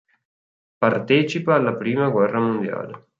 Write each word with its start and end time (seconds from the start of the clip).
Partecipa 0.79 1.53
alla 1.53 1.75
Prima 1.75 2.09
guerra 2.09 2.39
mondiale. 2.39 3.09